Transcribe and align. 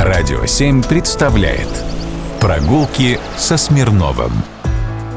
Радио 0.00 0.44
7 0.44 0.82
представляет 0.82 1.68
Прогулки 2.40 3.18
со 3.38 3.56
Смирновым 3.56 4.32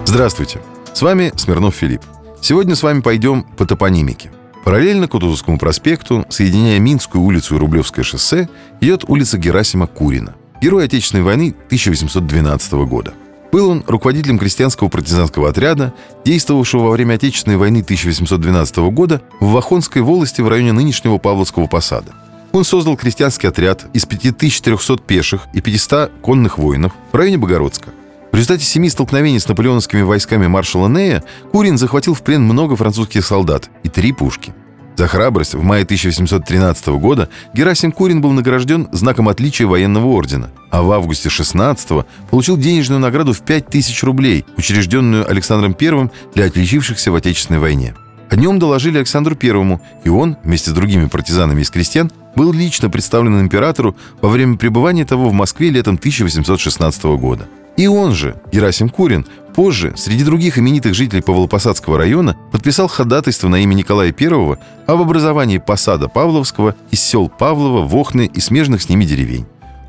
Здравствуйте, 0.05 0.61
с 0.93 1.01
вами 1.01 1.33
Смирнов 1.35 1.75
Филипп. 1.75 2.01
Сегодня 2.41 2.75
с 2.75 2.83
вами 2.83 3.01
пойдем 3.01 3.43
по 3.43 3.65
топонимике. 3.65 4.31
Параллельно 4.63 5.07
Кутузовскому 5.07 5.57
проспекту, 5.57 6.25
соединяя 6.29 6.79
Минскую 6.79 7.23
улицу 7.23 7.55
и 7.55 7.57
Рублевское 7.57 8.05
шоссе, 8.05 8.47
идет 8.79 9.03
улица 9.07 9.39
Герасима 9.39 9.87
Курина, 9.87 10.35
герой 10.61 10.85
Отечественной 10.85 11.23
войны 11.23 11.55
1812 11.65 12.73
года. 12.85 13.13
Был 13.51 13.71
он 13.71 13.83
руководителем 13.87 14.37
крестьянского 14.37 14.89
партизанского 14.89 15.49
отряда, 15.49 15.93
действовавшего 16.23 16.83
во 16.83 16.91
время 16.91 17.15
Отечественной 17.15 17.57
войны 17.57 17.79
1812 17.79 18.77
года 18.77 19.21
в 19.39 19.51
Вахонской 19.51 20.03
волости 20.03 20.41
в 20.41 20.47
районе 20.47 20.71
нынешнего 20.71 21.17
Павловского 21.17 21.65
посада– 21.65 22.13
он 22.57 22.65
создал 22.65 22.97
крестьянский 22.97 23.49
отряд 23.49 23.85
из 23.93 24.05
5300 24.05 24.97
пеших 24.97 25.47
и 25.53 25.61
500 25.61 26.11
конных 26.21 26.57
воинов 26.57 26.91
в 27.11 27.15
районе 27.15 27.37
Богородска. 27.37 27.89
В 28.31 28.35
результате 28.35 28.65
семи 28.65 28.89
столкновений 28.89 29.39
с 29.39 29.47
наполеоновскими 29.47 30.01
войсками 30.01 30.47
маршала 30.47 30.87
Нея 30.87 31.23
Курин 31.51 31.77
захватил 31.77 32.13
в 32.13 32.21
плен 32.21 32.43
много 32.43 32.75
французских 32.75 33.25
солдат 33.25 33.69
и 33.83 33.89
три 33.89 34.11
пушки. 34.11 34.53
За 34.95 35.07
храбрость 35.07 35.53
в 35.53 35.61
мае 35.61 35.83
1813 35.83 36.87
года 36.87 37.29
Герасим 37.53 37.91
Курин 37.91 38.19
был 38.19 38.31
награжден 38.31 38.89
знаком 38.91 39.29
отличия 39.29 39.67
военного 39.67 40.07
ордена, 40.07 40.49
а 40.71 40.81
в 40.81 40.91
августе 40.91 41.29
16 41.29 42.05
получил 42.31 42.57
денежную 42.57 42.99
награду 42.99 43.33
в 43.33 43.41
5000 43.41 44.03
рублей, 44.03 44.45
учрежденную 44.57 45.29
Александром 45.29 45.75
I 45.79 46.09
для 46.33 46.45
отличившихся 46.45 47.11
в 47.11 47.15
Отечественной 47.15 47.59
войне. 47.59 47.93
О 48.29 48.35
нем 48.35 48.59
доложили 48.59 48.97
Александру 48.97 49.35
Первому, 49.35 49.81
и 50.03 50.09
он, 50.09 50.37
вместе 50.43 50.71
с 50.71 50.73
другими 50.73 51.07
партизанами 51.07 51.61
из 51.61 51.69
крестьян, 51.69 52.11
был 52.35 52.51
лично 52.51 52.89
представлен 52.89 53.39
императору 53.39 53.95
во 54.21 54.29
время 54.29 54.57
пребывания 54.57 55.05
того 55.05 55.29
в 55.29 55.33
Москве 55.33 55.69
летом 55.69 55.95
1816 55.95 57.03
года. 57.19 57.47
И 57.77 57.87
он 57.87 58.13
же, 58.13 58.41
Герасим 58.51 58.89
Курин, 58.89 59.25
позже, 59.55 59.93
среди 59.95 60.23
других 60.23 60.57
именитых 60.57 60.93
жителей 60.93 61.21
Павлопосадского 61.21 61.97
района, 61.97 62.35
подписал 62.51 62.87
ходатайство 62.87 63.47
на 63.47 63.59
имя 63.59 63.75
Николая 63.75 64.13
I 64.19 64.57
об 64.87 65.01
образовании 65.01 65.59
посада 65.59 66.07
Павловского 66.07 66.75
из 66.91 67.01
сел 67.01 67.29
Павлова, 67.29 67.87
Вохны 67.87 68.29
и 68.31 68.39
смежных 68.39 68.81
с 68.81 68.89
ними 68.89 69.05
деревень. 69.05 69.45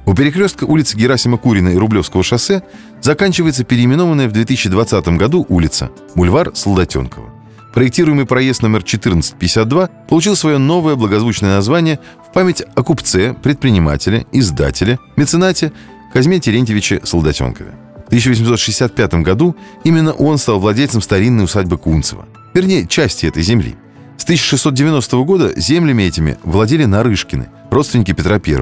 У 0.07 0.15
перекрестка 0.15 0.65
улицы 0.65 0.97
Герасима 0.97 1.39
Курина 1.39 1.71
и 1.71 1.77
Рублевского 1.77 2.23
шоссе 2.23 2.63
заканчивается 3.03 3.65
переименованная 3.65 4.29
в 4.29 4.33
2020 4.33 5.09
году 5.19 5.45
улица 5.49 5.91
Бульвар 6.15 6.53
Солдатенкова. 6.55 7.38
Проектируемый 7.79 8.27
проезд 8.27 8.63
номер 8.63 8.79
1452 8.79 9.87
получил 10.09 10.35
свое 10.35 10.59
новое 10.59 10.97
благозвучное 10.97 11.55
название 11.55 12.01
в 12.29 12.33
память 12.33 12.65
о 12.75 12.83
купце, 12.83 13.35
предпринимателе, 13.35 14.27
издателе, 14.33 14.99
меценате 15.15 15.71
Казьме 16.13 16.41
Терентьевиче 16.41 17.01
Солдатенкове. 17.05 17.71
В 18.03 18.07
1865 18.09 19.15
году 19.23 19.55
именно 19.85 20.13
он 20.13 20.39
стал 20.39 20.59
владельцем 20.59 21.01
старинной 21.01 21.45
усадьбы 21.45 21.79
Кунцева, 21.79 22.27
вернее, 22.53 22.85
части 22.89 23.27
этой 23.27 23.45
земли. 23.45 23.77
С 24.17 24.25
1690 24.25 25.17
года 25.19 25.53
землями 25.55 26.03
этими 26.03 26.37
владели 26.43 26.85
Нарышкины, 26.85 27.47
родственники 27.71 28.11
Петра 28.11 28.41
I. 28.45 28.57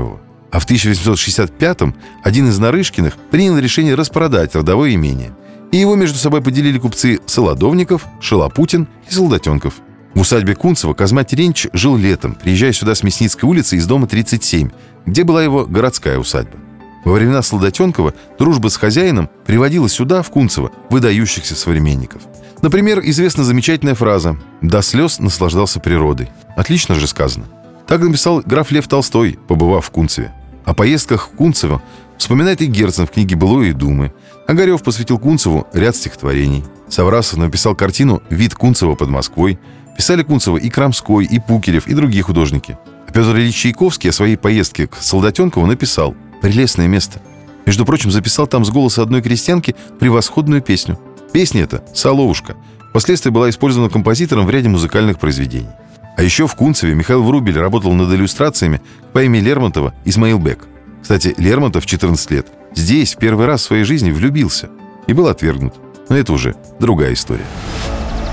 А 0.51 0.59
в 0.61 0.65
1865 0.65 1.79
один 2.23 2.51
из 2.51 2.59
Нарышкиных 2.59 3.17
принял 3.31 3.57
решение 3.57 3.95
распродать 3.95 4.55
родовое 4.55 4.93
имение– 4.93 5.33
и 5.73 5.77
его 5.77 5.95
между 5.95 6.19
собой 6.19 6.43
поделили 6.43 6.79
купцы 6.79 7.21
Солодовников, 7.27 8.07
Шелопутин 8.21 8.89
и 9.09 9.13
Солдатенков. 9.13 9.75
В 10.15 10.21
усадьбе 10.21 10.55
Кунцева 10.55 10.95
Казма 10.95 11.25
Теренч 11.25 11.67
жил 11.73 11.97
летом, 11.97 12.35
приезжая 12.35 12.73
сюда 12.73 12.95
с 12.95 13.03
Мясницкой 13.03 13.49
улицы 13.49 13.77
из 13.77 13.87
дома 13.87 14.07
37, 14.07 14.71
где 15.05 15.25
была 15.25 15.43
его 15.43 15.67
городская 15.67 16.19
усадьба. 16.19 16.57
Во 17.05 17.13
времена 17.13 17.43
Солдатенкова 17.43 18.15
дружба 18.39 18.69
с 18.69 18.77
хозяином 18.77 19.29
приводила 19.45 19.89
сюда, 19.89 20.23
в 20.23 20.31
Кунцево, 20.31 20.73
выдающихся 20.91 21.55
современников. 21.55 22.23
Например, 22.63 23.01
известна 23.05 23.45
замечательная 23.45 23.95
фраза 23.95 24.37
«До 24.63 24.83
слез 24.83 25.19
наслаждался 25.19 25.79
природой». 25.79 26.31
Отлично 26.57 26.95
же 26.95 27.07
сказано. 27.07 27.45
Так 27.87 28.01
написал 28.01 28.43
граф 28.45 28.73
Лев 28.73 28.89
Толстой, 28.89 29.39
побывав 29.47 29.87
в 29.87 29.91
Кунцеве. 29.91 30.33
О 30.65 30.75
поездках 30.75 31.29
в 31.29 31.37
Кунцево 31.37 31.81
вспоминает 32.19 32.63
и 32.63 32.67
Герцен 32.67 33.07
в 33.07 33.11
книге 33.11 33.37
«Былое 33.37 33.69
и 33.69 33.73
думы», 33.73 34.13
Огарев 34.47 34.83
посвятил 34.83 35.19
Кунцеву 35.19 35.67
ряд 35.73 35.97
стихотворений. 35.97 36.65
Саврасов 36.89 37.39
написал 37.39 37.75
картину 37.75 38.23
«Вид 38.31 38.55
Кунцева 38.55 38.95
под 38.95 39.09
Москвой». 39.09 39.59
Писали 39.97 40.23
Кунцева 40.23 40.57
и 40.57 40.69
Крамской, 40.69 41.25
и 41.25 41.41
Пукелев, 41.41 41.89
и 41.89 41.95
другие 41.95 42.23
художники. 42.23 42.79
А 43.09 43.13
Петр 43.13 43.35
Ильич 43.37 43.57
Чайковский 43.57 44.11
о 44.11 44.13
своей 44.13 44.37
поездке 44.37 44.87
к 44.87 44.97
Солдатенкову 44.97 45.67
написал 45.67 46.15
«Прелестное 46.43 46.87
место». 46.87 47.21
Между 47.65 47.85
прочим, 47.85 48.13
записал 48.13 48.47
там 48.47 48.65
с 48.65 48.71
голоса 48.71 49.03
одной 49.03 49.23
крестьянки 49.23 49.75
превосходную 49.99 50.63
песню. 50.63 51.01
Песня 51.33 51.63
эта 51.63 51.83
«Соловушка» 51.93 52.57
впоследствии 52.91 53.31
была 53.31 53.51
использована 53.51 53.91
композитором 53.91 54.47
в 54.47 54.51
ряде 54.51 54.69
музыкальных 54.69 55.19
произведений. 55.19 55.71
А 56.17 56.23
еще 56.23 56.47
в 56.47 56.55
Кунцеве 56.55 56.95
Михаил 56.95 57.23
Врубель 57.25 57.59
работал 57.59 57.93
над 57.93 58.13
иллюстрациями 58.13 58.81
к 59.11 59.13
поэме 59.13 59.41
Лермонтова 59.41 59.93
«Исмаил 60.05 60.39
Бек». 60.39 60.67
Кстати, 61.03 61.35
Лермонтов 61.39 61.85
в 61.85 61.87
14 61.87 62.31
лет 62.31 62.47
здесь 62.75 63.15
в 63.15 63.19
первый 63.19 63.47
раз 63.47 63.63
в 63.63 63.65
своей 63.65 63.85
жизни 63.85 64.11
влюбился 64.11 64.71
и 65.07 65.13
был 65.13 65.29
отвергнут. 65.29 65.75
Но 66.09 66.17
это 66.17 66.33
уже 66.33 66.55
другая 66.79 67.13
история. 67.13 67.47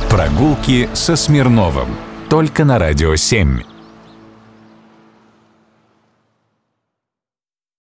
Прогулки 0.09 0.89
со 0.93 1.15
Смирновым. 1.15 1.87
Только 2.29 2.65
на 2.65 2.79
«Радио 2.79 3.13
7». 3.13 3.72